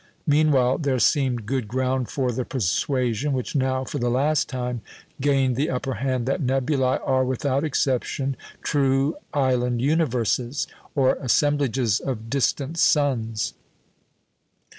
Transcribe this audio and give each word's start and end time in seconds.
Meanwhile 0.25 0.79
there 0.79 0.97
seemed 0.97 1.45
good 1.45 1.67
ground 1.67 2.09
for 2.09 2.31
the 2.31 2.43
persuasion, 2.43 3.33
which 3.33 3.55
now, 3.55 3.83
for 3.83 3.99
the 3.99 4.09
last 4.09 4.49
time, 4.49 4.81
gained 5.21 5.55
the 5.55 5.69
upper 5.69 5.93
hand, 6.01 6.25
that 6.25 6.41
nebulæ 6.41 6.99
are, 7.07 7.23
without 7.23 7.63
exception, 7.63 8.35
true 8.63 9.15
"island 9.31 9.79
universes," 9.79 10.65
or 10.95 11.19
assemblages 11.21 11.99
of 11.99 12.31
distant 12.31 12.79
suns. 12.79 13.53